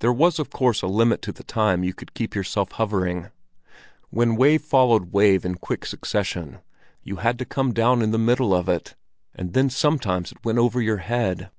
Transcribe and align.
There 0.00 0.12
was 0.12 0.38
of 0.38 0.50
course 0.50 0.82
a 0.82 0.86
limit 0.86 1.22
to 1.22 1.32
the 1.32 1.42
time 1.42 1.82
you 1.82 1.94
could 1.94 2.12
keep 2.12 2.34
yourself 2.34 2.72
hovering. 2.72 3.30
When 4.10 4.36
wave 4.36 4.60
followed 4.60 5.14
wave 5.14 5.46
in 5.46 5.54
quick 5.54 5.86
succession, 5.86 6.58
you 7.02 7.16
had 7.24 7.38
to 7.38 7.46
come 7.46 7.72
down 7.72 8.02
in 8.02 8.10
the 8.10 8.18
middle 8.18 8.54
of 8.54 8.68
it, 8.68 8.96
and 9.34 9.54
then 9.54 9.70
sometimes 9.70 10.30
it 10.30 10.44
went 10.44 10.58
over 10.58 10.82
your 10.82 10.98
head. 10.98 11.50